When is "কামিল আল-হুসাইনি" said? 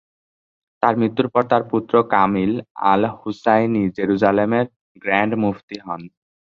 2.13-3.83